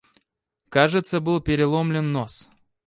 Кажется, 0.69 1.19
был 1.21 1.41
переломлен 1.41 2.11
нос. 2.11 2.49